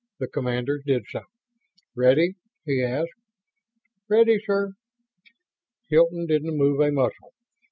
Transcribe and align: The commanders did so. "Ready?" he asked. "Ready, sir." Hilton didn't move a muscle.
The 0.17 0.27
commanders 0.27 0.81
did 0.83 1.05
so. 1.11 1.21
"Ready?" 1.95 2.33
he 2.65 2.81
asked. 2.83 3.11
"Ready, 4.09 4.41
sir." 4.43 4.73
Hilton 5.89 6.25
didn't 6.25 6.57
move 6.57 6.79
a 6.79 6.91
muscle. 6.91 7.33